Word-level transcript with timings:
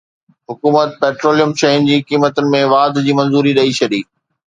حڪومت 0.51 0.89
پيٽروليم 1.03 1.51
شين 1.63 1.87
جي 1.91 1.97
قيمتن 2.09 2.53
۾ 2.57 2.65
واڌ 2.75 3.01
جي 3.09 3.19
منظوري 3.23 3.57
ڏئي 3.61 3.81
ڇڏي 3.81 4.05